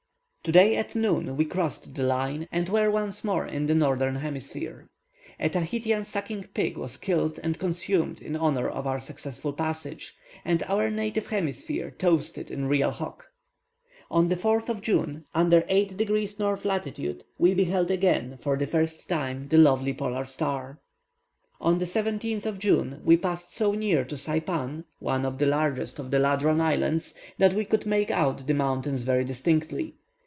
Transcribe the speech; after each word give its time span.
Today 0.43 0.75
at 0.75 0.95
noon 0.95 1.37
we 1.37 1.45
crossed 1.45 1.93
the 1.93 2.01
Line, 2.01 2.47
and 2.51 2.67
were 2.67 2.89
once 2.89 3.23
more 3.23 3.45
in 3.45 3.67
the 3.67 3.75
northern 3.75 4.15
hemisphere. 4.15 4.89
A 5.39 5.49
Tahitian 5.49 6.03
sucking 6.03 6.45
pig 6.55 6.77
was 6.77 6.97
killed 6.97 7.39
and 7.43 7.59
consumed 7.59 8.19
in 8.23 8.35
honour 8.35 8.67
of 8.67 8.87
our 8.87 8.99
successful 8.99 9.53
passage, 9.53 10.15
and 10.43 10.63
our 10.63 10.89
native 10.89 11.27
hemisphere 11.27 11.91
toasted 11.91 12.49
in 12.49 12.65
real 12.67 12.89
hock. 12.89 13.27
On 14.09 14.29
the 14.29 14.35
4th 14.35 14.67
of 14.67 14.81
June, 14.81 15.25
under 15.35 15.63
8 15.67 15.95
degrees 15.95 16.39
North 16.39 16.65
latitude, 16.65 17.23
we 17.37 17.53
beheld 17.53 17.91
again, 17.91 18.39
for 18.41 18.57
the 18.57 18.65
first 18.65 19.07
time, 19.07 19.47
the 19.47 19.59
lovely 19.59 19.93
polar 19.93 20.25
star. 20.25 20.79
On 21.59 21.77
the 21.77 21.85
17th 21.85 22.47
of 22.47 22.57
June, 22.57 22.99
we 23.05 23.15
passed 23.15 23.53
so 23.53 23.73
near 23.73 24.03
to 24.05 24.15
Saypan, 24.17 24.85
one 24.97 25.23
of 25.23 25.37
the 25.37 25.45
largest 25.45 25.99
of 25.99 26.09
the 26.09 26.17
Ladrone 26.17 26.61
Islands, 26.61 27.13
that 27.37 27.53
we 27.53 27.63
could 27.63 27.85
make 27.85 28.09
out 28.09 28.47
the 28.47 28.55
mountains 28.55 29.03
very 29.03 29.23
distinctly. 29.23 29.93